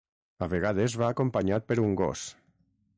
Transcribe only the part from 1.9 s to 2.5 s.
gos.